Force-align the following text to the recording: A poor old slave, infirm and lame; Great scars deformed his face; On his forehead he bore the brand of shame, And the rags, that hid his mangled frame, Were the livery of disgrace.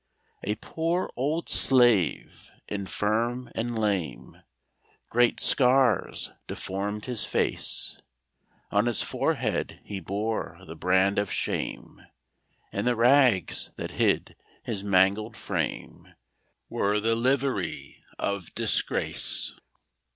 A 0.43 0.55
poor 0.55 1.11
old 1.15 1.47
slave, 1.47 2.49
infirm 2.67 3.51
and 3.53 3.77
lame; 3.77 4.41
Great 5.11 5.39
scars 5.39 6.31
deformed 6.47 7.05
his 7.05 7.23
face; 7.23 7.99
On 8.71 8.87
his 8.87 9.03
forehead 9.03 9.79
he 9.83 9.99
bore 9.99 10.59
the 10.65 10.75
brand 10.75 11.19
of 11.19 11.31
shame, 11.31 12.01
And 12.71 12.87
the 12.87 12.95
rags, 12.95 13.69
that 13.75 13.91
hid 13.91 14.35
his 14.63 14.83
mangled 14.83 15.37
frame, 15.37 16.07
Were 16.67 16.99
the 16.99 17.13
livery 17.13 18.01
of 18.17 18.55
disgrace. 18.55 19.53